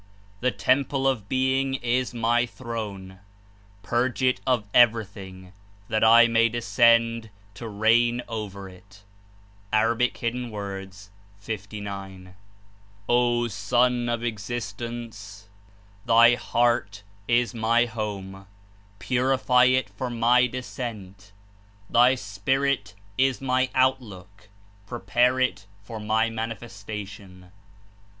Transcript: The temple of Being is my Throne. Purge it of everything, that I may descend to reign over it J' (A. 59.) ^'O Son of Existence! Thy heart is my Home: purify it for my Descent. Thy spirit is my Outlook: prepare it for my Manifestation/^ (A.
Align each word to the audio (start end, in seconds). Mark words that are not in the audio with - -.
The 0.39 0.49
temple 0.49 1.07
of 1.07 1.29
Being 1.29 1.75
is 1.75 2.11
my 2.11 2.47
Throne. 2.47 3.19
Purge 3.83 4.23
it 4.23 4.41
of 4.47 4.63
everything, 4.73 5.53
that 5.89 6.03
I 6.03 6.25
may 6.25 6.49
descend 6.49 7.29
to 7.53 7.67
reign 7.67 8.23
over 8.27 8.67
it 8.67 9.03
J' 9.71 9.79
(A. 9.79 10.89
59.) 11.39 12.35
^'O 13.07 13.51
Son 13.51 14.09
of 14.09 14.23
Existence! 14.23 15.47
Thy 16.07 16.33
heart 16.33 17.03
is 17.27 17.53
my 17.53 17.85
Home: 17.85 18.47
purify 18.97 19.65
it 19.65 19.91
for 19.91 20.09
my 20.09 20.47
Descent. 20.47 21.31
Thy 21.91 22.15
spirit 22.15 22.95
is 23.19 23.39
my 23.39 23.69
Outlook: 23.75 24.49
prepare 24.87 25.39
it 25.39 25.67
for 25.83 25.99
my 25.99 26.27
Manifestation/^ 26.27 27.49
(A. 27.49 27.51